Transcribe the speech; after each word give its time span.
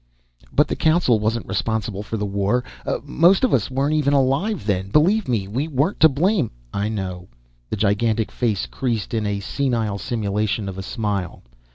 "But 0.51 0.67
the 0.67 0.75
council 0.75 1.19
wasn't 1.19 1.45
responsible 1.47 2.01
for 2.01 2.17
the 2.17 2.25
war! 2.25 2.63
Most 3.03 3.43
of 3.43 3.53
us 3.53 3.69
weren't 3.69 3.93
even 3.93 4.13
alive, 4.15 4.65
then. 4.65 4.89
Believe 4.89 5.27
me, 5.27 5.47
we 5.47 5.67
weren't 5.67 5.99
to 5.99 6.09
blame" 6.09 6.49
"I 6.83 6.89
know." 6.89 7.27
The 7.69 7.77
gigantic 7.77 8.31
face 8.31 8.65
creased 8.65 9.13
in 9.13 9.39
senile 9.41 9.99
simulation 9.99 10.67
of 10.67 10.79
a 10.79 10.81
smile. 10.81 11.43